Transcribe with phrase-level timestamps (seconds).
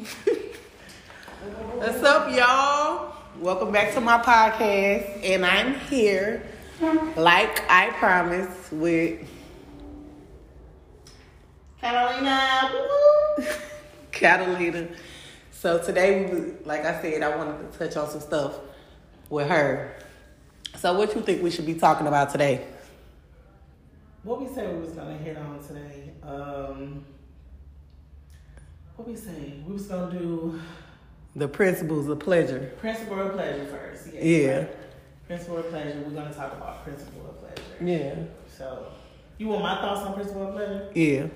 [1.76, 3.14] What's up, y'all?
[3.38, 6.42] Welcome back to my podcast, and I'm here,
[7.16, 9.20] like I promised, with
[11.82, 12.70] Catalina.
[14.10, 14.88] Catalina.
[15.50, 18.58] So today, we, like I said, I wanted to touch on some stuff
[19.28, 19.96] with her.
[20.76, 22.66] So, what you think we should be talking about today?
[24.22, 26.12] What we said we was gonna hit on today.
[26.22, 27.04] Um,
[29.00, 29.54] what we say?
[29.66, 30.60] We was gonna do
[31.34, 32.70] The principles of pleasure.
[32.78, 34.12] principle of pleasure first.
[34.12, 34.56] Yes, Yeah.
[34.58, 34.68] right.
[35.26, 36.02] Principle of pleasure.
[36.06, 37.62] We're gonna talk about principle of pleasure.
[37.82, 38.14] Yeah.
[38.58, 38.86] So,
[39.38, 40.88] you want my thoughts on principle of pleasure?
[40.94, 41.26] Yeah.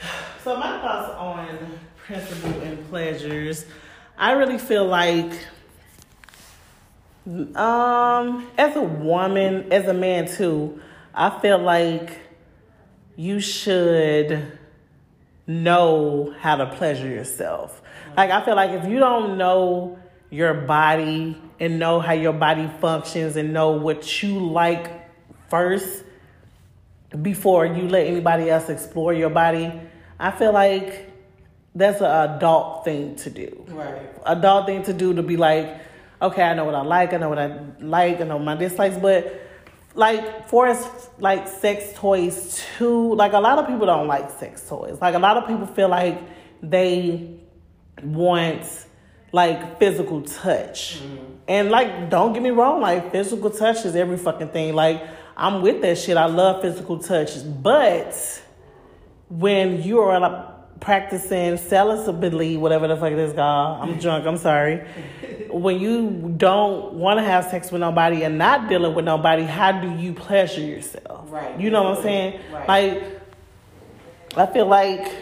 [0.42, 3.66] So my thoughts on principle and pleasures,
[4.16, 5.32] I really feel like
[7.56, 10.80] um as a woman, as a man too,
[11.14, 12.18] I feel like
[13.16, 14.58] you should
[15.50, 17.82] know how to pleasure yourself.
[18.16, 19.98] Like I feel like if you don't know
[20.30, 25.10] your body and know how your body functions and know what you like
[25.48, 26.04] first,
[27.22, 29.72] before you let anybody else explore your body,
[30.18, 31.10] I feel like
[31.74, 33.64] that's an adult thing to do.
[33.68, 34.08] Right.
[34.24, 35.80] Adult thing to do to be like,
[36.22, 38.96] okay, I know what I like, I know what I like, I know my dislikes,
[38.96, 39.49] but
[39.94, 44.68] like for as like sex toys too, like a lot of people don't like sex
[44.68, 44.98] toys.
[45.00, 46.20] Like a lot of people feel like
[46.62, 47.38] they
[48.02, 48.64] want
[49.32, 51.00] like physical touch.
[51.00, 51.24] Mm-hmm.
[51.48, 54.74] And like don't get me wrong, like physical touch is every fucking thing.
[54.74, 55.02] Like
[55.36, 56.16] I'm with that shit.
[56.16, 57.30] I love physical touch.
[57.62, 58.42] But
[59.28, 60.46] when you are like,
[60.80, 64.86] practicing celibate, whatever the fuck it is called, I'm drunk, I'm sorry.
[65.50, 69.72] When you don't want to have sex with nobody and not dealing with nobody, how
[69.72, 71.30] do you pleasure yourself?
[71.30, 71.58] Right.
[71.60, 72.40] You know what I'm saying?
[72.52, 72.68] Right.
[72.68, 73.20] Like,
[74.36, 75.12] I feel like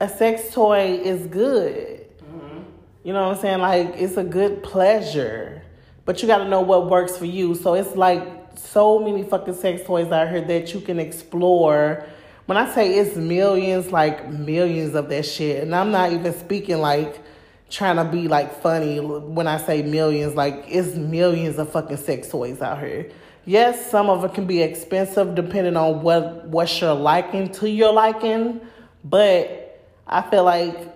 [0.00, 2.06] a sex toy is good.
[2.22, 2.60] Mm-hmm.
[3.04, 3.60] You know what I'm saying?
[3.60, 5.62] Like it's a good pleasure.
[6.04, 7.54] But you gotta know what works for you.
[7.54, 12.06] So it's like so many fucking sex toys out here that you can explore.
[12.46, 15.62] When I say it's millions, like millions of that shit.
[15.62, 17.22] And I'm not even speaking like
[17.70, 20.34] trying to be like funny when I say millions.
[20.34, 23.10] Like it's millions of fucking sex toys out here.
[23.46, 27.92] Yes, some of it can be expensive depending on what what you're liking to your
[27.92, 28.60] liking.
[29.02, 30.94] But I feel like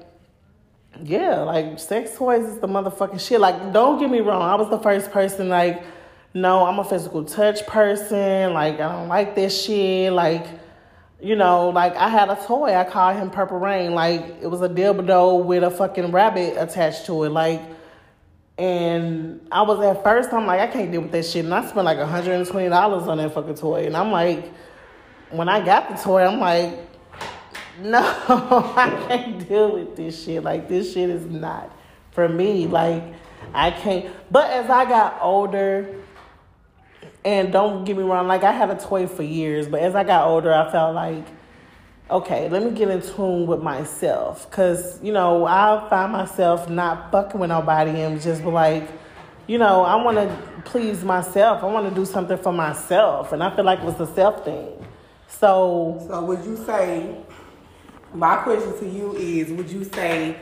[1.03, 3.41] yeah, like sex toys is the motherfucking shit.
[3.41, 5.83] Like, don't get me wrong, I was the first person, like,
[6.35, 8.53] no, I'm a physical touch person.
[8.53, 10.13] Like, I don't like this shit.
[10.13, 10.47] Like,
[11.21, 13.95] you know, like I had a toy, I called him Purple Rain.
[13.95, 17.31] Like, it was a dildo with a fucking rabbit attached to it.
[17.31, 17.61] Like,
[18.57, 21.45] and I was at first, I'm like, I can't deal with that shit.
[21.45, 23.87] And I spent like $120 on that fucking toy.
[23.87, 24.53] And I'm like,
[25.31, 26.79] when I got the toy, I'm like,
[27.81, 30.43] no, I can't deal with this shit.
[30.43, 31.73] Like this shit is not
[32.11, 32.67] for me.
[32.67, 33.05] Like
[33.55, 34.13] I can't.
[34.31, 35.95] But as I got older,
[37.25, 40.05] and don't get me wrong, like I had a toy for years, but as I
[40.05, 41.27] got older, I felt like,
[42.11, 47.11] okay, let me get in tune with myself, cause you know I find myself not
[47.13, 48.89] fucking with nobody and just like,
[49.47, 51.63] you know, I want to please myself.
[51.63, 54.45] I want to do something for myself, and I feel like it was a self
[54.45, 54.85] thing.
[55.29, 57.17] So So would you say
[58.15, 60.37] my question to you is would you say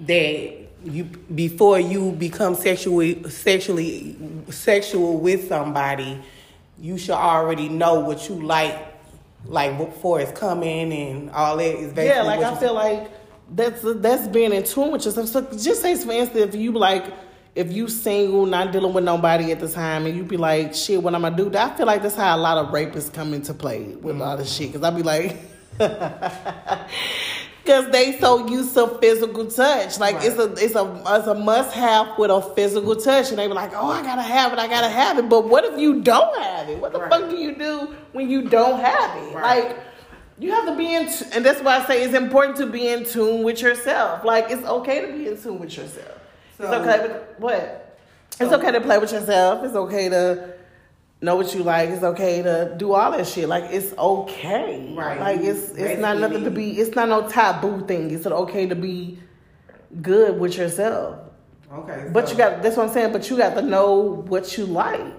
[0.00, 4.16] that you before you become sexually sexually
[4.50, 6.20] sexual with somebody,
[6.78, 8.76] you should already know what you like
[9.44, 13.10] like before it's coming and all that is basically Yeah, like I feel like
[13.50, 15.28] that's that's being in tune with yourself.
[15.28, 17.12] So just say for instance, if you like,
[17.54, 21.02] if you single, not dealing with nobody at the time, and you be like, shit,
[21.02, 21.56] what I'm gonna do?
[21.56, 24.40] I feel like that's how a lot of rapists come into play with a lot
[24.40, 24.72] of shit.
[24.72, 25.36] Cause I be like.
[27.68, 31.74] Cause they so used to physical touch, like it's a it's a it's a must
[31.74, 34.66] have with a physical touch, and they be like, oh, I gotta have it, I
[34.66, 35.28] gotta have it.
[35.28, 36.78] But what if you don't have it?
[36.80, 37.10] What the Right.
[37.10, 39.34] fuck do you do when you don't have it?
[39.34, 39.68] Right.
[39.68, 39.78] Like
[40.38, 42.88] you have to be in, t- and that's why I say it's important to be
[42.88, 44.24] in tune with yourself.
[44.24, 46.18] Like it's okay to be in tune with yourself.
[46.58, 47.98] it's okay with what?
[48.40, 49.62] It's okay to play with yourself.
[49.62, 50.54] It's okay to
[51.20, 51.90] know what you like.
[51.90, 53.48] It's okay to do all that shit.
[53.48, 54.94] Like it's okay.
[54.94, 55.18] Right.
[55.20, 56.78] Like it's it's not nothing to be.
[56.78, 58.10] It's not no taboo thing.
[58.10, 59.18] It's okay to be
[60.02, 61.18] good with yourself.
[61.72, 62.08] Okay.
[62.12, 63.12] But so- you got that's what I'm saying.
[63.12, 65.14] But you got to know what you like,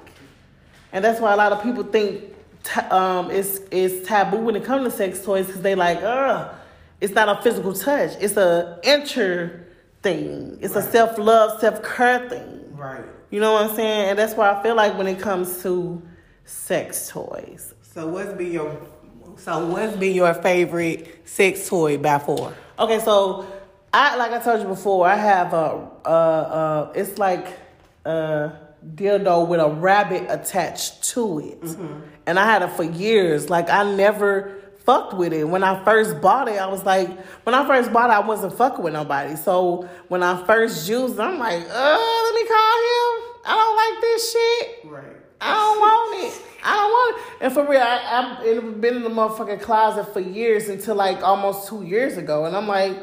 [0.91, 4.63] and that's why a lot of people think ta- um, it's it's taboo when it
[4.63, 6.53] comes to sex toys because they like, ugh,
[7.01, 8.11] it's not a physical touch.
[8.19, 9.65] It's a inter
[10.01, 10.57] thing.
[10.61, 12.61] It's a self love, self care thing.
[12.75, 13.03] Right.
[13.31, 14.09] You know what I'm saying?
[14.09, 16.01] And that's why I feel like when it comes to
[16.45, 18.75] sex toys, So what's been your
[19.37, 22.53] so what's been your favorite sex toy by far?
[22.77, 23.45] Okay, so
[23.93, 25.07] I like I told you before.
[25.07, 26.93] I have a uh uh.
[26.95, 27.47] It's like
[28.05, 28.51] a
[28.95, 31.77] dildo with a rabbit attached to it,
[32.25, 33.49] and I had it for years.
[33.49, 34.58] Like I never
[34.89, 35.43] fucked with it.
[35.47, 37.07] When I first bought it, I was like,
[37.45, 39.35] when I first bought it, I wasn't fucking with nobody.
[39.35, 43.11] So when I first used it, I'm like, uh, let me call him.
[43.45, 44.85] I don't like this shit.
[44.85, 45.17] Right.
[45.39, 46.41] I don't want it.
[46.63, 47.43] I don't want it.
[47.45, 51.21] And for real, I, I've been- been in the motherfucking closet for years until like
[51.21, 52.45] almost two years ago.
[52.45, 52.97] And I'm like,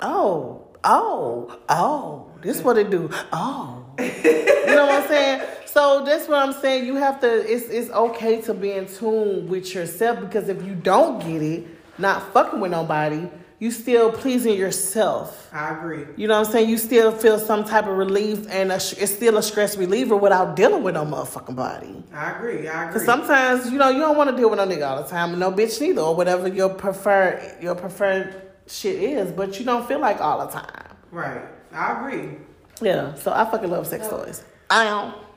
[0.00, 3.08] oh, oh, oh, this what it do.
[3.32, 3.86] Oh.
[3.98, 5.48] you know what I'm saying?
[5.78, 6.86] So that's what I'm saying.
[6.86, 10.74] You have to, it's, it's okay to be in tune with yourself because if you
[10.74, 13.28] don't get it, not fucking with nobody,
[13.60, 15.48] you still pleasing yourself.
[15.52, 16.04] I agree.
[16.16, 16.68] You know what I'm saying?
[16.68, 20.56] You still feel some type of relief, and a, it's still a stress reliever without
[20.56, 22.02] dealing with no motherfucking body.
[22.12, 22.66] I agree.
[22.66, 22.94] I agree.
[22.94, 25.30] Cause sometimes you know you don't want to deal with no nigga all the time,
[25.30, 29.30] and no bitch neither, or whatever your preferred your preferred shit is.
[29.30, 30.96] But you don't feel like all the time.
[31.12, 31.42] right.
[31.72, 32.36] I agree.
[32.80, 33.14] Yeah.
[33.14, 34.42] So I fucking love sex toys.
[34.70, 35.27] I don't.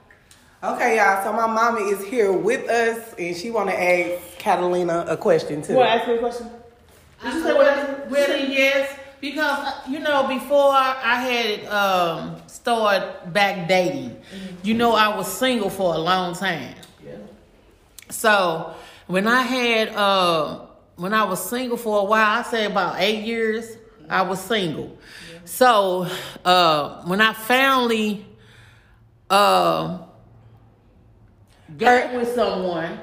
[0.63, 1.23] Okay, y'all.
[1.23, 5.63] So my mama is here with us, and she want to ask Catalina a question
[5.63, 5.73] too.
[5.73, 6.49] You want to ask me a question?
[7.23, 8.09] Did you say what?
[8.11, 14.21] Well, yes, because uh, you know before I had um started back dating,
[14.61, 16.75] you know I was single for a long time.
[17.03, 17.13] Yeah.
[18.11, 18.75] So
[19.07, 20.59] when I had uh
[20.95, 23.77] when I was single for a while, I say about eight years,
[24.07, 24.95] I was single.
[25.33, 25.39] Yeah.
[25.45, 26.07] So
[26.45, 28.27] uh when I finally
[29.27, 29.97] uh
[31.77, 32.99] got with someone,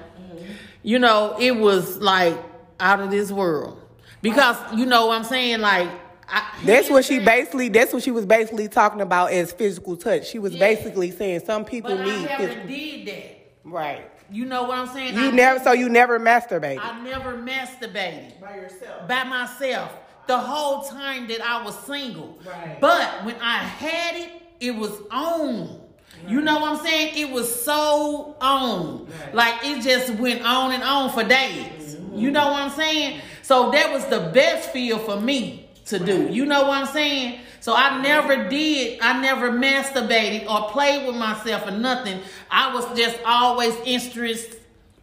[0.82, 2.36] you know, it was like
[2.80, 3.80] out of this world.
[4.22, 5.88] Because you know what I'm saying, like
[6.28, 7.68] I, That's what she basically.
[7.68, 10.26] That's what she was basically talking about as physical touch.
[10.28, 10.58] She was Yeah.
[10.60, 12.66] basically saying some people but I need never physical.
[12.68, 13.24] did that.
[13.64, 14.10] Right.
[14.30, 15.14] You know what I'm saying?
[15.14, 15.58] You I never.
[15.64, 16.80] So you never masturbated.
[16.82, 19.08] I never masturbated By yourself.
[19.08, 19.90] by myself
[20.26, 22.38] the whole time that I was single.
[22.46, 22.78] Right.
[22.78, 24.30] But when I had it,
[24.60, 25.80] it was on.
[26.26, 27.16] You know what I'm saying?
[27.16, 29.06] It was so on.
[29.06, 29.34] Right.
[29.34, 31.96] Like it just went on and on for days.
[32.14, 33.20] You know what I'm saying?
[33.42, 36.28] So that was the best feel for me to do.
[36.28, 37.40] You know what I'm saying?
[37.60, 42.20] So I never did, I never masturbated or played with myself or nothing.
[42.50, 44.60] I was just always interested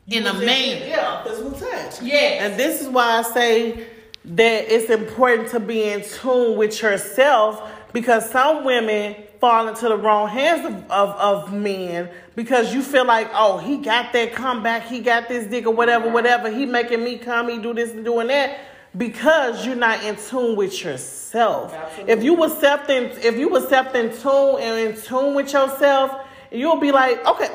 [0.07, 0.87] in a man.
[0.87, 2.01] Yeah, physical touch.
[2.01, 2.45] Yeah.
[2.45, 3.87] And this is why I say
[4.25, 7.61] that it's important to be in tune with yourself
[7.93, 13.05] because some women fall into the wrong hands of, of, of men because you feel
[13.05, 16.51] like, oh, he got that comeback, he got this dick or whatever, whatever.
[16.51, 18.59] He making me come, he do this and doing that
[18.97, 21.73] because you're not in tune with yourself.
[21.73, 22.13] Absolutely.
[22.13, 25.51] If you were self in, if you was self in tune and in tune with
[25.51, 27.49] yourself, you'll be like, okay,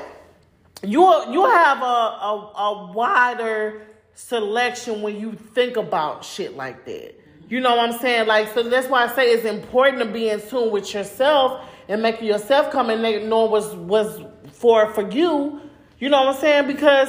[0.83, 7.15] you'll you'll have a, a, a wider selection when you think about shit like that.
[7.49, 8.29] You know what I'm saying?
[8.29, 12.01] Like so that's why I say it's important to be in tune with yourself and
[12.01, 14.19] making yourself come and make- know what's what's
[14.53, 15.61] for for you.
[15.99, 16.67] You know what I'm saying?
[16.69, 17.09] Because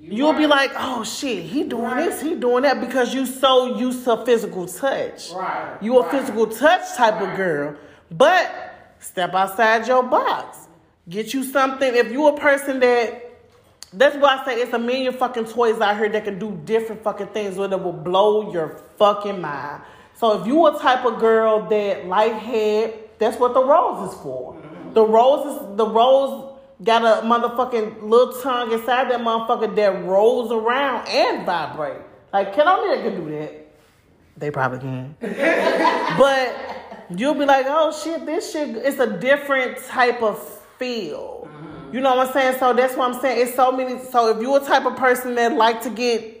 [0.00, 2.04] you'll be like, oh shit, he doing Right.
[2.10, 5.32] this, he doing that because you so used to physical touch.
[5.32, 5.76] Right.
[5.80, 6.10] You a Right.
[6.10, 7.30] physical touch type Right.
[7.30, 7.74] of girl.
[8.10, 8.50] But
[9.00, 10.58] step outside your box.
[11.08, 11.94] Get you something.
[11.94, 13.30] If you a person that
[13.94, 17.02] that's why I say it's a million fucking toys out here that can do different
[17.04, 19.82] fucking things where that will blow your fucking mind.
[20.14, 24.20] So if you a type of girl that like head, that's what the rose is
[24.20, 24.60] for.
[24.94, 30.50] The rose is the rose got a motherfucking little tongue inside that motherfucker that rolls
[30.50, 32.02] around and vibrate.
[32.32, 33.68] Like can only that can do that.
[34.36, 35.16] They probably can.
[36.18, 40.42] but you'll be like, oh shit, this shit it's a different type of
[40.78, 41.48] feel.
[41.92, 42.58] You know what I'm saying?
[42.58, 43.46] So that's what I'm saying.
[43.46, 46.40] It's so many so if you're a type of person that like to get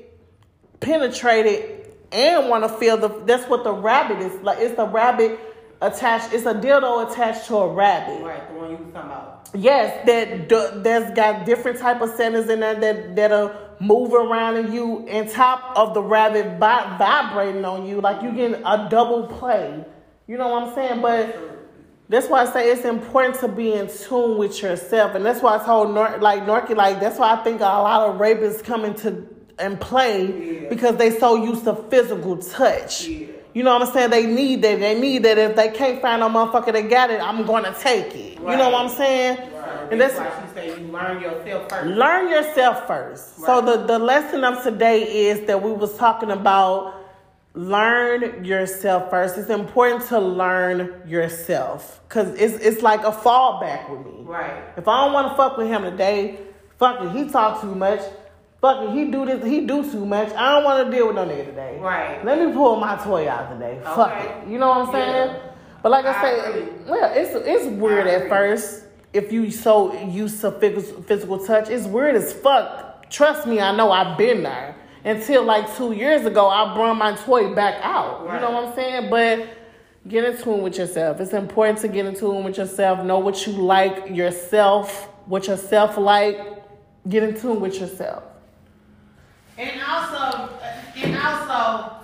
[0.80, 5.38] penetrated and want to feel the that's what the rabbit is like it's the rabbit
[5.82, 8.48] attached it's a dildo attached to a rabbit Right.
[8.48, 9.48] The one you was talking about.
[9.54, 14.72] yes that that's got different type of centers in there that that'll move around in
[14.72, 19.26] you and top of the rabbit vi- vibrating on you like you getting a double
[19.26, 19.84] play
[20.28, 21.36] you know what i'm saying but
[22.08, 25.56] that's why I say it's important to be in tune with yourself, and that's why
[25.58, 28.84] I told Nor- like Norky, like that's why I think a lot of rapists come
[28.84, 29.26] into
[29.58, 30.26] and play
[30.64, 30.68] Yeah.
[30.68, 33.06] because they so used to physical touch.
[33.06, 33.28] Yeah.
[33.54, 34.10] You know what I'm saying?
[34.10, 34.80] They need that.
[34.80, 35.36] They need that.
[35.36, 38.38] If they can't find a motherfucker that got it, I'm gonna take it.
[38.38, 39.36] You know what I'm saying?
[39.36, 39.92] Right.
[39.92, 41.86] And that's that's why she say you learn yourself first.
[41.86, 43.38] learn yourself first.
[43.38, 43.46] Right.
[43.46, 46.94] So the the lesson of today is that we was talking about
[47.54, 49.36] learn yourself first.
[49.36, 54.22] It's important to learn yourself because it's it's like a fallback with me.
[54.22, 54.62] Right.
[54.76, 56.38] If I don't want to fuck with him today,
[56.78, 57.10] fuck it.
[57.10, 58.00] He talk too much.
[58.62, 60.32] Fuck it, he do this, he do too much.
[60.32, 61.78] I don't want to deal with no nigga today.
[61.78, 62.24] Right.
[62.24, 63.78] Let me pull my toy out today.
[63.82, 64.48] Fuck it.
[64.48, 65.30] You know what I'm saying?
[65.30, 65.52] Yeah.
[65.82, 66.72] But like I, I say, agree.
[66.86, 71.68] well, it's it's weird at first if you so used to physical, physical touch.
[71.68, 73.10] It's weird as fuck.
[73.10, 74.76] Trust me, I know I've been there.
[75.04, 78.22] Until like two years ago, I brought my toy back out.
[78.32, 79.10] You know what I'm saying?
[79.10, 79.48] But
[80.06, 81.20] get in tune with yourself.
[81.20, 83.04] It's important to get in tune with yourself.
[83.04, 86.38] Know what you like yourself, what yourself like.
[87.08, 88.22] Get in tune with yourself.
[89.62, 90.50] And also,
[90.96, 91.94] and also,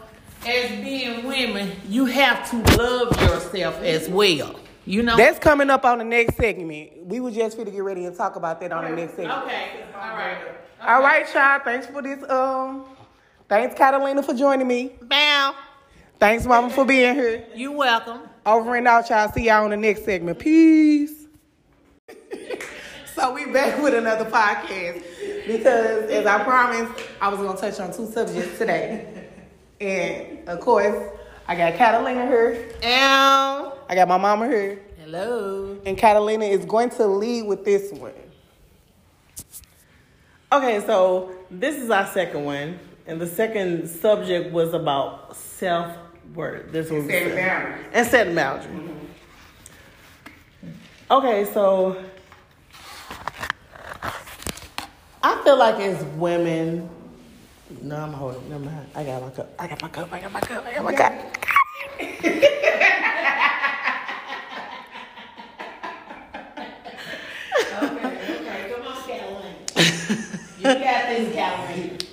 [0.46, 4.54] as being women, you have to love yourself as well.
[4.84, 5.16] You know.
[5.16, 7.04] That's coming up on the next segment.
[7.04, 9.42] We were just finna get ready and talk about that on the next segment.
[9.42, 9.84] okay.
[9.92, 10.38] All right.
[10.80, 11.58] All right, y'all.
[11.64, 12.22] Thanks for this.
[12.30, 12.84] Um,
[13.48, 14.92] thanks, Catalina, for joining me.
[15.02, 15.56] Bow.
[16.20, 17.44] Thanks, Mama, for being here.
[17.56, 18.20] You're welcome.
[18.46, 19.32] Over and out, y'all.
[19.32, 20.38] See y'all on the next segment.
[20.38, 21.26] Peace.
[23.14, 25.02] so we back with another podcast
[25.48, 29.28] because, as I promised, I was gonna touch on two subjects today,
[29.80, 31.10] and of course,
[31.48, 32.68] I got Catalina here.
[32.84, 33.78] Ow.
[33.88, 35.76] I got my mama here, Hello.
[35.86, 38.12] and Catalina is going to lead with this one.
[40.52, 45.94] Okay, so this is our second one, and the second subject was about self
[46.34, 46.70] worth.
[46.72, 47.86] This was Setting boundaries.
[47.92, 48.68] and setting boundaries.
[48.80, 49.06] Mm-hmm.
[51.10, 52.04] Okay, so
[55.28, 56.88] I feel like as women,
[57.82, 58.48] no, I'm holding.
[58.48, 58.86] Never mind.
[58.94, 59.52] I got my cup.
[59.58, 60.10] I got my cup.
[60.10, 60.66] I got my cup.
[60.66, 61.12] I got my cup.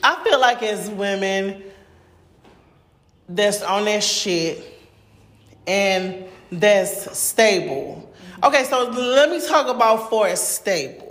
[0.04, 1.64] I feel like as women
[3.30, 4.62] that's on that shit
[5.66, 8.14] and that's stable.
[8.44, 11.05] Okay, so let me talk about for stable.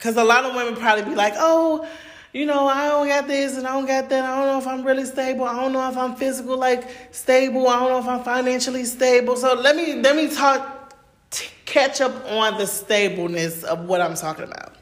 [0.00, 1.86] Cause a lot of women probably be like, oh,
[2.32, 4.24] you know, I don't got this and I don't got that.
[4.24, 5.44] I don't know if I'm really stable.
[5.44, 7.68] I don't know if I'm physical like stable.
[7.68, 9.36] I don't know if I'm financially stable.
[9.36, 10.94] So let me let me talk
[11.30, 14.74] t- catch up on the stableness of what I'm talking about.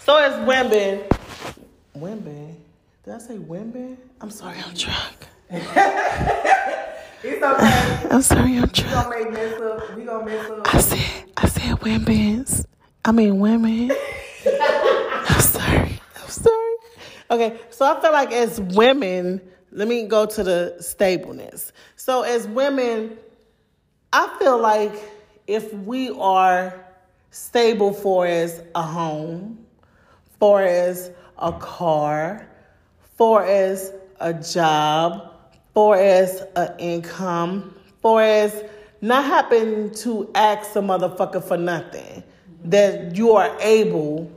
[0.00, 1.02] So as women,
[1.94, 2.56] women,
[3.04, 3.98] did I say women?
[4.20, 5.26] I'm sorry, I'm drunk.
[7.24, 8.08] It's okay.
[8.10, 8.92] I'm sorry, I'm We drunk.
[8.94, 9.96] gonna make mess up.
[9.96, 10.74] We gonna mess up.
[10.74, 12.66] I said, I said women's.
[13.04, 13.90] I mean women.
[14.46, 16.00] I'm sorry.
[16.20, 16.74] I'm sorry.
[17.30, 19.40] Okay, so I feel like as women,
[19.72, 21.72] let me go to the stableness.
[21.96, 23.16] So as women,
[24.12, 24.92] I feel like
[25.48, 26.86] if we are
[27.30, 29.66] stable for as a home,
[30.38, 32.48] for as a car,
[33.16, 35.32] for as a job,
[35.74, 38.62] for as an income, for as
[39.00, 42.22] not having to ask a motherfucker for nothing,
[42.64, 44.30] that you are able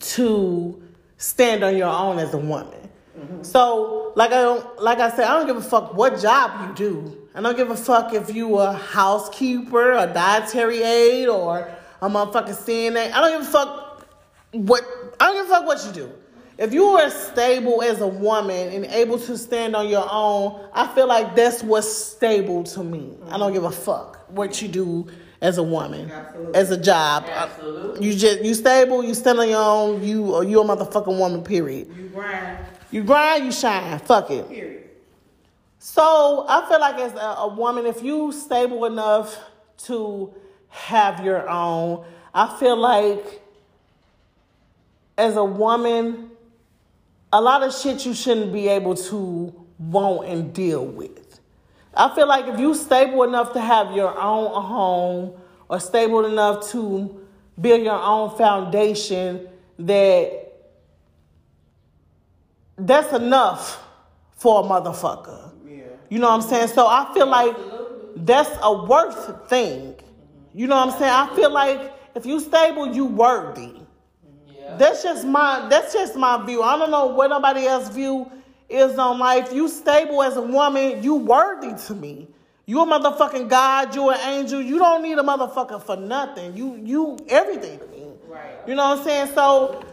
[0.00, 0.82] to
[1.16, 2.90] stand on your own as a woman.
[3.18, 3.42] Mm-hmm.
[3.42, 6.74] So, like I don't, like I said, I don't give a fuck what job you
[6.74, 7.18] do.
[7.34, 11.68] I don't give a fuck if you a housekeeper, a dietary aid, or
[12.00, 13.12] a motherfucking CNA.
[13.12, 14.06] I don't give a fuck
[14.52, 14.84] what.
[15.20, 16.12] I don't give a fuck what you do.
[16.56, 20.86] If you are stable as a woman and able to stand on your own, I
[20.94, 23.16] feel like that's what's stable to me.
[23.28, 25.08] I don't give a fuck what you do
[25.44, 26.54] as a woman, Absolutely.
[26.54, 27.24] as a job.
[27.26, 28.06] Uh, Absolutely.
[28.06, 31.88] You just you stable, you stand on your own, you you a motherfucking woman, period.
[31.94, 32.58] You grind.
[32.90, 33.98] You grind, you shine.
[34.00, 34.48] Fuck it.
[34.48, 34.84] Period.
[35.78, 39.38] So I feel like as a, a woman, if you stable enough
[39.84, 40.32] to
[40.70, 43.42] have your own, I feel like
[45.18, 46.30] as a woman,
[47.32, 51.23] a lot of shit you shouldn't be able to want and deal with.
[51.96, 56.68] I feel like if you stable enough to have your own home or stable enough
[56.70, 57.20] to
[57.60, 59.48] build your own foundation
[59.78, 60.52] that
[62.76, 63.82] that's enough
[64.36, 65.52] for a motherfucker.
[65.66, 65.84] Yeah.
[66.08, 66.68] You know what I'm saying?
[66.68, 67.56] So I feel like
[68.16, 69.94] that's a worth thing.
[70.52, 71.12] You know what I'm saying?
[71.12, 73.72] I feel like if you stable, you worthy.
[74.46, 74.76] Yeah.
[74.76, 76.62] That's just my that's just my view.
[76.62, 78.30] I don't know what nobody else view
[78.68, 79.52] is on life.
[79.52, 82.28] You stable as a woman, you worthy to me.
[82.66, 84.60] You a motherfucking God, you an angel.
[84.60, 86.56] You don't need a motherfucker for nothing.
[86.56, 88.06] You you everything to me.
[88.26, 88.56] Right.
[88.66, 89.34] You know what I'm saying?
[89.34, 89.84] So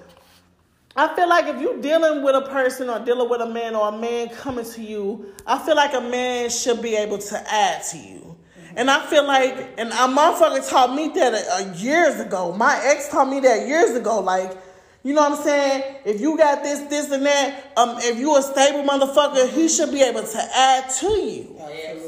[0.95, 3.89] I feel like if you're dealing with a person or dealing with a man or
[3.89, 7.83] a man coming to you, I feel like a man should be able to add
[7.91, 8.19] to you.
[8.19, 8.77] Mm-hmm.
[8.77, 12.53] And I feel like, and a motherfucker taught me that years ago.
[12.53, 14.19] My ex taught me that years ago.
[14.19, 14.57] Like,
[15.03, 15.95] you know what I'm saying?
[16.05, 19.91] If you got this, this, and that, um, if you a stable motherfucker, he should
[19.91, 21.55] be able to add to you.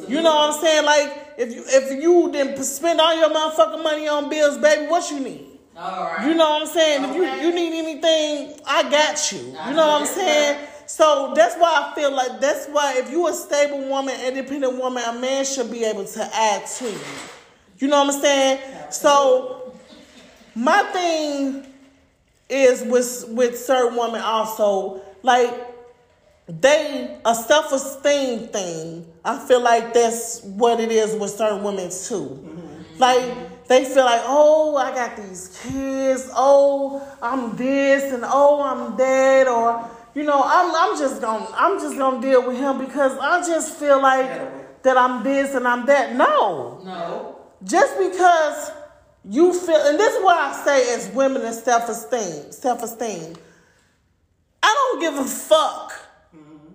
[0.08, 0.86] You know what I'm saying?
[0.86, 5.10] Like, if you if you didn't spend all your motherfucking money on bills, baby, what
[5.10, 5.48] you need?
[5.76, 6.28] All right.
[6.28, 7.04] You know what I'm saying?
[7.06, 9.56] If you, you need anything, I got you.
[9.60, 10.68] I You know what I'm saying?
[10.86, 15.02] So that's why I feel like that's why if you a stable woman, independent woman,
[15.04, 17.00] a man should be able to add to you.
[17.80, 18.60] You know what I'm saying?
[18.92, 19.74] So
[20.54, 21.73] my thing
[22.54, 25.54] is with with certain women also like
[26.48, 29.06] they a self esteem thing.
[29.24, 32.40] I feel like that's what it is with certain women too.
[32.44, 33.00] Mm-hmm.
[33.00, 36.30] Like they feel like, oh, I got these kids.
[36.36, 41.80] Oh, I'm this and oh, I'm that, or you know, I'm I'm just gonna I'm
[41.80, 45.86] just gonna deal with him because I just feel like that I'm this and I'm
[45.86, 46.14] that.
[46.16, 47.40] No, No.
[47.64, 48.72] just because
[49.30, 53.36] you feel, and this is what I say as women and self esteem, self esteem.
[54.62, 55.94] I don't give a fuck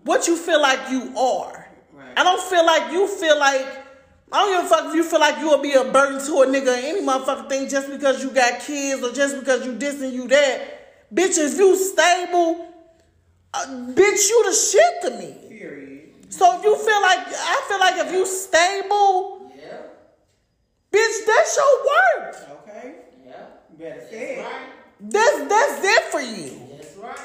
[0.05, 1.69] what you feel like you are.
[1.93, 2.12] Right.
[2.17, 3.85] I don't feel like you feel like.
[4.31, 6.33] I don't give a fuck if you feel like you will be a burden to
[6.43, 9.76] a nigga or any motherfucking thing just because you got kids or just because you
[9.76, 11.14] this and you that.
[11.14, 12.67] Bitch, if you stable,
[13.55, 13.64] uh,
[13.95, 15.49] bitch, you the shit to me.
[15.49, 16.11] Period.
[16.28, 19.38] So if you feel like, I feel like if you stable.
[20.92, 22.37] Bitch, that's your work.
[22.62, 22.95] Okay.
[23.25, 23.33] Yeah.
[23.71, 24.45] You better That's say it.
[24.45, 24.68] right.
[25.00, 26.61] That's that's it for you.
[26.76, 27.18] That's right.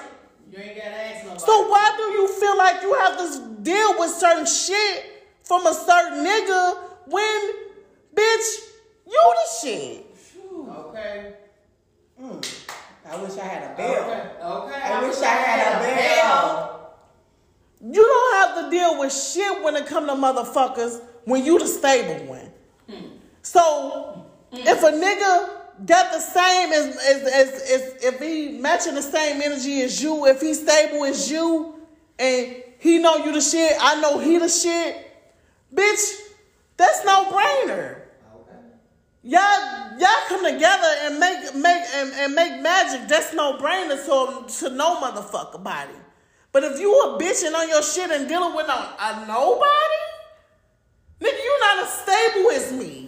[0.52, 1.40] You ain't gotta ask nobody.
[1.40, 5.74] So why do you feel like you have to deal with certain shit from a
[5.74, 6.78] certain nigga
[7.08, 7.52] when,
[8.16, 8.60] bitch,
[9.08, 10.06] you the shit?
[10.70, 11.34] Okay.
[12.22, 12.60] Mm.
[13.10, 13.90] I wish I had a bell.
[13.90, 14.76] Okay.
[14.76, 14.82] Okay.
[14.94, 16.96] I wish I had a bell.
[17.86, 21.68] You don't have to deal with shit when it come to motherfuckers when you the
[21.68, 22.52] stable one.
[23.44, 29.02] So if a nigga got the same as, as, as, as if he matching the
[29.02, 31.76] same energy as you, if he stable as you,
[32.18, 34.96] and he know you the shit, I know he the shit,
[35.74, 36.20] bitch,
[36.78, 38.02] that's no brainer.
[38.36, 38.58] Okay.
[39.24, 43.08] Y'all, y'all come together and make make and, and make magic.
[43.08, 45.94] That's no brainer to to no motherfucker body.
[46.52, 50.04] But if you a bitch and on your shit and dealing with a, a nobody,
[51.20, 53.03] nigga, you not as stable as me.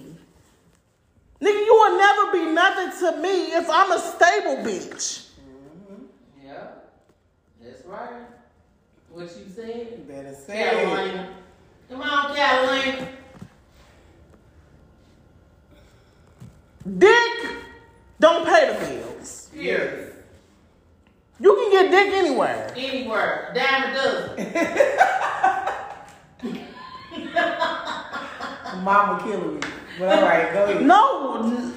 [1.46, 5.30] Nigga, you will never be nothing to me if I'm a stable bitch.
[5.38, 6.06] Mm-hmm.
[6.44, 6.68] Yeah.
[7.62, 8.26] That's right.
[9.12, 9.88] What you said?
[9.92, 10.74] You better say it.
[10.74, 11.30] Carolina.
[11.88, 13.08] Come on, Carolina.
[16.98, 17.48] Dick
[18.20, 19.50] don't pay the bills.
[19.54, 20.14] Period.
[21.40, 22.74] You can get dick anywhere.
[22.76, 23.52] Anywhere.
[23.54, 24.36] Dime a dozen.
[28.84, 29.62] Mama killing me.
[30.02, 30.82] All right, go ahead.
[30.86, 31.72] No,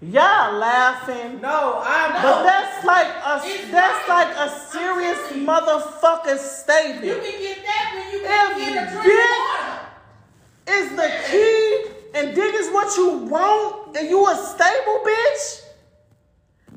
[0.00, 1.40] y'all laughing.
[1.40, 2.12] No, I'm.
[2.22, 4.26] But that's like a It's that's right.
[4.26, 7.04] like a serious motherfucking statement.
[7.04, 10.74] You can get that when you If get a drink dick-.
[10.76, 15.60] Is the key and dick is what you want and you a stable bitch?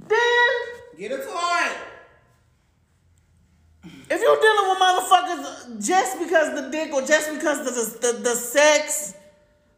[0.08, 0.50] Then
[0.98, 1.72] Get a toy.
[4.10, 8.20] if you're dealing with motherfuckers just because the dick or just because the the, the,
[8.24, 9.14] the sex,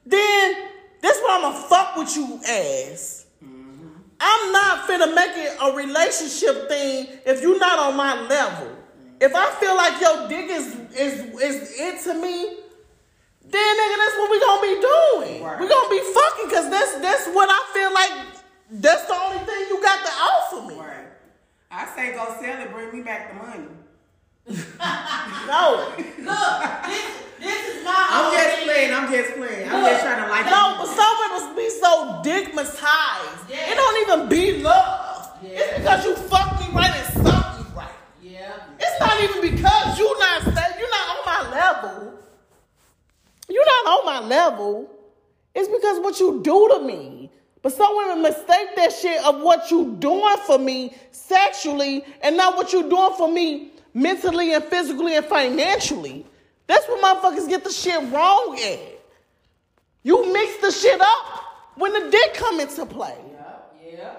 [0.06, 0.56] then
[1.02, 3.26] that's what I'ma fuck with you ass.
[3.44, 3.88] Mm-hmm.
[4.20, 8.76] I'm not finna make it a relationship thing if you're not on my level.
[9.22, 12.58] If I feel like your dick is is is it to me,
[13.46, 15.44] then nigga, that's what we gonna be doing.
[15.44, 15.60] Right.
[15.60, 18.28] We gonna be fucking because that's that's what I feel like.
[18.72, 20.80] That's the only thing you got to offer me.
[20.80, 21.08] Right.
[21.72, 23.68] I say go sell it, bring me back the money.
[25.48, 28.94] No, Look, this, this is my I'm just playing.
[28.94, 29.70] I'm just playing.
[29.70, 30.46] I'm just trying to like.
[30.46, 33.50] no, but some women be so digmatized.
[33.50, 33.72] Yeah.
[33.72, 35.30] It don't even be love.
[35.42, 35.50] Yeah.
[35.54, 37.90] It's because you fucked me right and sucked me right.
[38.22, 38.54] Yeah.
[38.80, 40.46] It's not even because you not
[40.80, 42.20] you're not on my level.
[43.50, 44.90] You're not on my level.
[45.56, 47.32] It's because what you do to me.
[47.62, 52.56] But some women mistake that shit of what you doing for me sexually and not
[52.56, 56.26] what you doing for me mentally and physically and financially.
[56.70, 58.80] That's what motherfuckers get the shit wrong at.
[60.04, 61.44] You mix the shit up
[61.76, 63.18] when the dick come into play.
[63.34, 63.56] Yeah.
[63.84, 64.14] Yeah.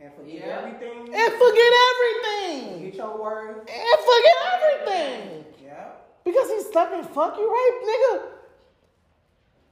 [0.00, 0.58] And forget Yeah.
[0.58, 1.14] everything.
[1.14, 2.82] And forget everything.
[2.82, 3.58] Get your word.
[3.58, 5.44] And forget everything.
[5.64, 5.84] Yeah.
[6.24, 8.22] Because he's sucking fuck you right, nigga.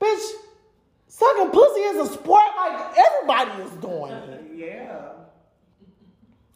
[0.01, 0.27] Bitch,
[1.09, 4.43] sucking pussy is a sport like everybody is doing it.
[4.55, 5.09] Yeah.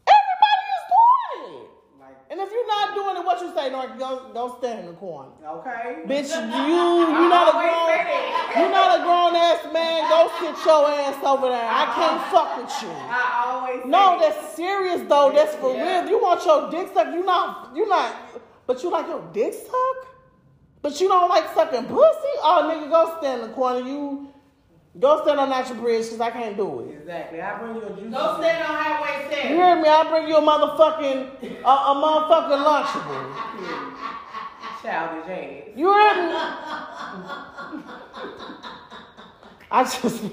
[0.06, 1.70] Everybody is doing it.
[2.00, 2.23] Like.
[2.34, 4.92] And if you're not doing it, what you say, North, go, go stand in the
[4.94, 5.30] corner.
[5.46, 6.02] Okay.
[6.04, 6.34] Bitch,
[6.66, 6.82] you
[7.14, 7.94] you not a grown
[8.58, 10.10] you not a grown ass man.
[10.10, 11.62] Go sit your ass over there.
[11.62, 12.30] I can't uh-uh.
[12.32, 12.88] fuck with you.
[12.90, 13.86] I always.
[13.86, 15.30] No, that's serious though.
[15.32, 15.98] That's for Yeah.
[15.98, 16.04] real.
[16.06, 18.12] If you want your dick sucked, you not you not
[18.66, 20.08] but you like your dick sucked?
[20.82, 22.34] But you don't like sucking pussy?
[22.42, 23.86] Oh nigga, go stand in the corner.
[23.86, 24.33] You
[24.98, 26.98] Go stand on Natural Bridge because I can't do it.
[27.00, 27.40] Exactly.
[27.40, 28.12] I bring you a juice.
[28.12, 29.88] Go stand on Highway You hear me?
[29.88, 34.00] I'll bring you a motherfucking, a, a motherfucking Lunchable.
[34.82, 35.76] Childish ass.
[35.76, 36.34] You heard me?
[39.70, 40.24] I just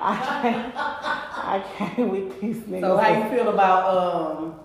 [0.00, 2.80] I can't I can't with these niggas.
[2.82, 4.60] So how you feel about um?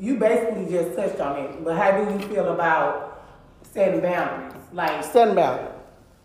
[0.00, 3.24] You basically just touched on it, but how do you feel about
[3.62, 4.54] setting boundaries?
[4.72, 5.77] Like Setting boundaries.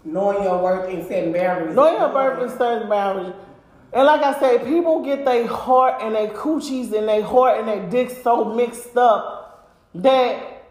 [0.06, 1.76] Knowing your worth and setting boundaries.
[1.76, 3.34] Knowing your birth and setting boundaries.
[3.94, 7.68] And like I say, people get their heart and their coochies and their heart and
[7.68, 10.66] their dick so mixed up that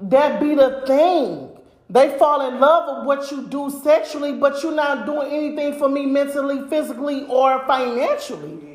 [0.00, 1.48] that be the thing.
[1.88, 5.88] They fall in love with what you do sexually, but you're not doing anything for
[5.88, 8.71] me mentally, physically, or financially.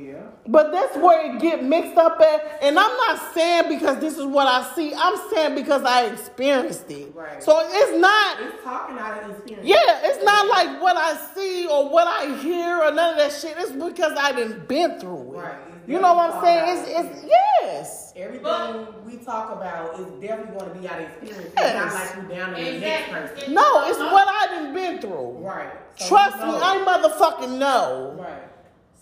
[0.47, 0.51] Yeah.
[0.51, 2.59] But that's where it get mixed up at.
[2.61, 4.93] And I'm not saying because this is what I see.
[4.95, 7.13] I'm saying because I experienced it.
[7.13, 7.43] Right.
[7.43, 9.67] So it's not It's talking out of experience.
[9.67, 13.31] yeah, it's not like what I see or what I hear or none of that
[13.33, 13.55] shit.
[13.57, 15.37] It's because I didn't been through it.
[15.37, 15.55] Right.
[15.85, 16.77] You know what I'm saying?
[16.77, 17.25] It's it's
[17.61, 18.13] yes.
[18.17, 21.53] Everything But- we talk about is definitely going to be out of experience.
[21.57, 21.75] Yes.
[21.75, 23.53] It's not like you down to the next person.
[23.53, 25.37] No, it's what I done been through.
[25.39, 25.69] Right.
[25.95, 26.59] So Trust me, know.
[26.61, 28.15] I motherfucking know.
[28.19, 28.43] Right.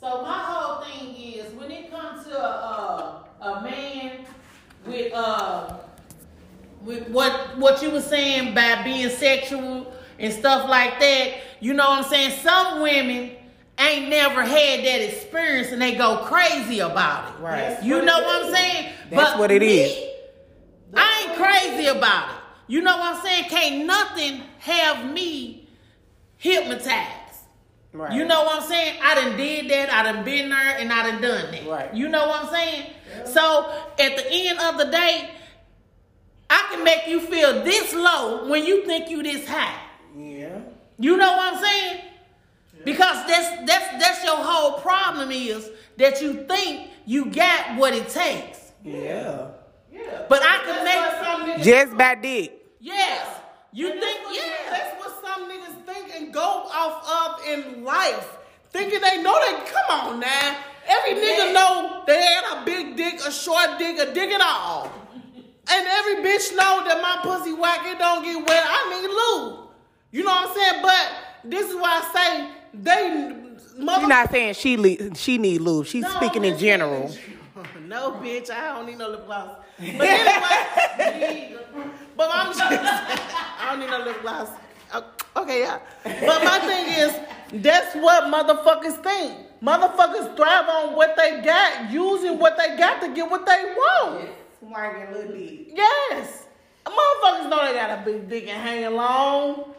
[0.06, 4.20] So my whole thing is when it comes to a, a, a man
[4.86, 5.78] with uh
[6.84, 11.89] with what what you were saying by being sexual and stuff like that, you know
[11.89, 12.39] what I'm saying?
[12.44, 13.32] Some women
[13.80, 17.41] ain't never had that experience and they go crazy about it.
[17.41, 17.82] Right.
[17.82, 18.94] You know what I'm saying?
[19.10, 20.10] That's what it me, is.
[20.94, 22.36] I ain't crazy about it.
[22.68, 23.46] You know what I'm saying?
[23.46, 25.68] Can't nothing have me
[26.38, 27.25] hypnotized.
[27.96, 28.12] Right.
[28.14, 29.00] You know what I'm saying?
[29.02, 31.66] I done did that, I done been there, and I done done that.
[31.68, 31.94] Right.
[31.94, 32.92] You know what I'm saying?
[33.26, 35.30] So at the end of the day,
[36.50, 39.80] I can make you feel this low when you think you this high.
[40.18, 40.60] Yeah.
[41.00, 42.02] You know what I'm saying?
[42.84, 48.10] Because that's that's that's your whole problem is that you think you got what it
[48.10, 48.72] takes.
[48.84, 49.48] Yeah.
[49.92, 50.26] Yeah.
[50.30, 52.52] But I can That's make what some niggas Just by dick.
[52.80, 53.28] yes.
[53.74, 54.70] You And think that's what- yes.
[54.70, 58.38] That's what some niggas think and go off of in life.
[58.69, 60.58] Thinking they know they come on now.
[60.88, 64.91] Every nigga know they had a big dick, a short dick, a dick at all.
[65.67, 68.63] And every bitch know that my pussy whack, it don't get wet.
[68.67, 69.69] I need lube.
[70.12, 70.82] You know what I'm saying?
[70.84, 71.12] But
[71.52, 73.36] this is why I say they
[73.78, 75.88] mother She's not saying she le- she need lube.
[75.88, 77.13] She's No, speaking in general.
[77.88, 79.58] No, bitch, I don't need no lip gloss.
[79.78, 81.56] But anyway,
[82.17, 84.50] but I'm just, I don't need no lip gloss.
[84.93, 85.02] Uh,
[85.38, 85.80] Okay, yeah.
[86.04, 89.38] But my thing is, that's what motherfuckers think.
[89.62, 94.30] Motherfuckers thrive on what they got, using what they got to get what they want.
[94.60, 95.67] Swinging little dick.
[95.76, 96.45] Yes.
[96.86, 99.74] Motherfuckers know they got a big dick and hanging long.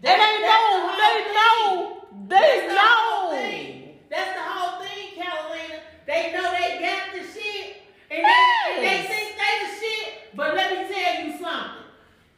[0.00, 3.30] They That's- know, they the know, they That's the know.
[3.32, 3.98] thing.
[4.10, 5.80] That's the whole thing, Carolina.
[6.06, 7.76] They know they got the shit,
[8.10, 9.06] and they, they Yes.
[9.08, 10.36] think they the shit.
[10.36, 11.83] But let me tell you something.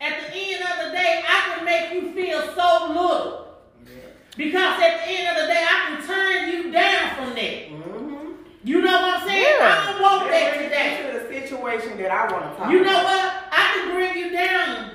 [0.07, 3.43] At the end of the day, I can make you feel so little.
[4.37, 7.71] Because at the end of the day, I can turn you down from that.
[7.71, 8.33] Mm-hmm.
[8.65, 9.47] You know what I'm saying?
[9.59, 9.83] Yeah.
[9.89, 11.01] I don't want that That today.
[11.03, 13.05] brings to the situation that I want to talk You know about.
[13.05, 13.33] what?
[13.51, 14.91] I can bring you down.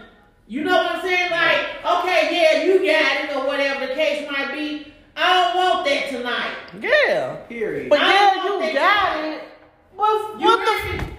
[0.47, 1.31] You know what I'm saying?
[1.31, 4.93] Like, okay, yeah, you got it, or whatever the case might be.
[5.15, 6.55] I don't want that tonight.
[6.81, 7.35] Yeah.
[7.49, 7.89] Period.
[7.89, 9.31] But yeah, you got so.
[9.31, 9.41] it.
[9.95, 11.03] What, You what heard the?
[11.03, 11.13] me?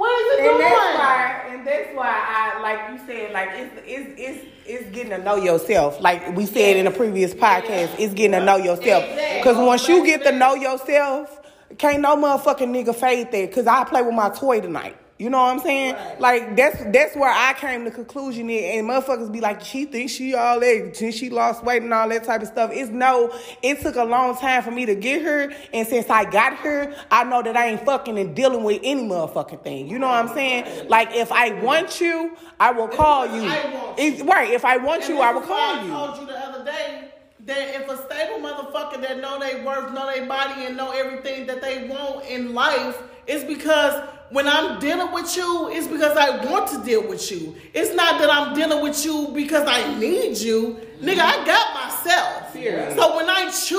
[0.00, 0.60] What is it and doing?
[0.60, 5.10] that's why, and that's why I like you said, like it's it's it's it's getting
[5.10, 6.00] to know yourself.
[6.00, 9.04] Like we said in a previous podcast, it's getting to know yourself.
[9.36, 11.42] Because once you get to know yourself,
[11.76, 13.50] can't no motherfucking nigga fade that.
[13.50, 14.96] Because I play with my toy tonight.
[15.20, 15.96] You know what I'm saying?
[16.18, 20.12] Like that's that's where I came to conclusion in, and motherfuckers be like, she thinks
[20.14, 22.70] she all that, since she lost weight and all that type of stuff.
[22.72, 23.30] It's no,
[23.62, 26.94] it took a long time for me to get her, and since I got her,
[27.10, 29.88] I know that I ain't fucking and dealing with any motherfucking thing.
[29.90, 30.88] You know what I'm saying?
[30.88, 33.42] Like if I want you, I will call you.
[33.46, 34.50] I want It's- right?
[34.50, 35.92] If I want And you, I will call you.
[35.92, 37.08] I told you the other day
[37.44, 41.46] that if a stable motherfucker that know they worth, know their body, and know everything
[41.48, 46.44] that they want in life, it's because when I'm dealing with you, it's because I
[46.46, 47.54] want to deal with you.
[47.74, 50.78] It's not that I'm dealing with you because I need you.
[51.00, 52.52] Nigga, I got myself.
[52.52, 52.96] Period.
[52.96, 53.70] So when I choose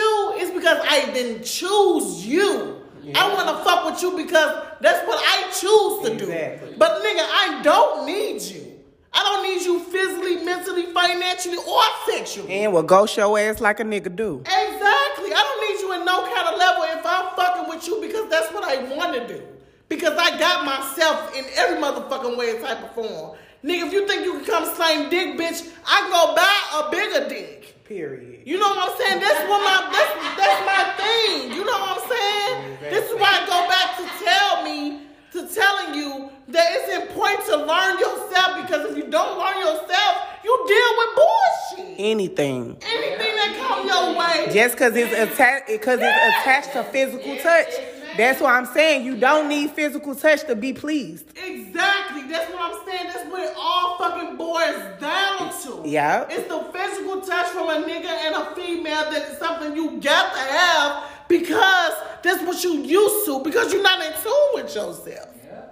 [0.00, 2.76] you, it's because I didn't choose you.
[3.14, 6.70] I want to fuck with you because that's what I choose to Exactly.
[6.72, 6.76] do.
[6.78, 8.64] But nigga, I don't need you.
[9.12, 12.52] I don't need you physically, mentally, financially, or sexually.
[12.52, 14.40] And will go show ass like a nigga do.
[14.40, 15.32] Exactly.
[15.32, 18.28] I don't need you in no kind of level if I'm fucking with you because
[18.30, 19.42] that's what I want to do.
[19.88, 23.36] Because I got myself in every motherfucking way and type of form.
[23.64, 26.90] Nigga, if you think you can come slang dick, bitch, I can go buy a
[26.90, 27.84] bigger dick.
[27.84, 28.42] Period.
[28.44, 29.20] You know what I'm saying?
[29.20, 31.52] That's what my that's that's my thing.
[31.52, 32.76] You know what I'm saying?
[32.82, 37.44] This is why I go back to tell me to telling you that it's important
[37.46, 41.94] to learn yourself because if you don't learn yourself, you deal with bullshit.
[41.98, 42.76] Anything.
[42.82, 44.52] Anything that come your way.
[44.52, 47.72] Just because it's attached, because it's attached to physical touch.
[48.18, 49.06] That's what I'm saying.
[49.06, 51.30] You don't need physical touch to be pleased.
[51.38, 52.22] Exactly.
[52.28, 53.06] That's what I'm saying.
[53.06, 55.88] That's what it all fucking boils down to.
[55.88, 56.26] Yeah.
[56.28, 60.34] It's the physical touch from a nigga and a female that is something you got
[60.34, 61.92] to have because
[62.24, 65.06] that's what you used to because you're not in tune with yourself.
[65.46, 65.66] Yeah.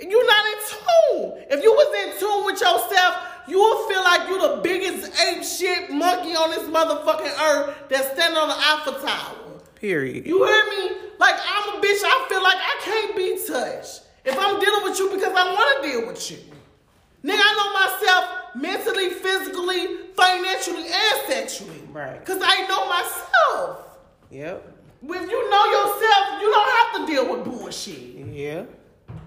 [0.00, 1.44] You're not in tune.
[1.48, 5.44] If you was in tune with yourself, you would feel like you're the biggest ape
[5.44, 9.47] shit monkey on this motherfucking earth that's standing on the Eiffel Tower.
[9.80, 10.26] Period.
[10.26, 10.96] You hear me?
[11.18, 12.00] Like I'm a bitch.
[12.04, 15.82] I feel like I can't be touched if I'm dealing with you because I want
[15.82, 16.38] to deal with you.
[17.24, 21.80] Nigga, I know myself mentally, physically, financially, and sexually.
[21.92, 22.24] Right.
[22.24, 23.98] Cause I know myself.
[24.30, 24.74] Yep.
[25.00, 28.26] When you know yourself, you don't have to deal with bullshit.
[28.28, 28.64] Yeah.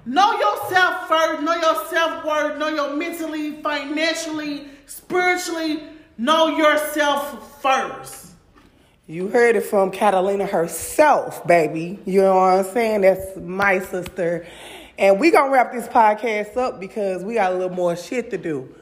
[0.05, 1.41] Know yourself first.
[1.43, 2.57] Know your self worth.
[2.57, 5.83] Know your mentally, financially, spiritually.
[6.17, 8.30] Know yourself first.
[9.11, 11.99] You heard it from Catalina herself, baby.
[12.05, 13.01] You know what I'm saying?
[13.01, 14.47] That's my sister.
[14.97, 18.37] And we gonna wrap this podcast up because we got a little more shit to
[18.37, 18.73] do.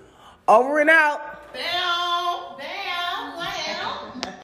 [0.48, 1.52] Over and out.
[1.52, 2.89] Damn.